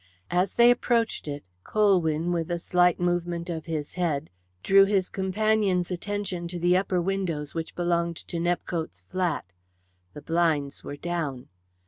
As 0.31 0.55
they 0.55 0.71
approached 0.71 1.27
it 1.27 1.43
Colwyn, 1.63 2.31
with 2.31 2.49
a 2.49 2.57
slight 2.57 2.99
movement 2.99 3.51
of 3.51 3.67
his 3.67 3.93
head, 3.93 4.31
drew 4.63 4.85
his 4.85 5.09
companion's 5.09 5.91
attention 5.91 6.47
to 6.47 6.57
the 6.57 6.75
upper 6.75 6.99
windows 6.99 7.53
which 7.53 7.75
belonged 7.75 8.17
to 8.27 8.37
Nepcote's 8.39 9.03
flat. 9.11 9.53
The 10.15 10.21
blinds 10.23 10.83
were 10.83 10.97
down. 10.97 11.49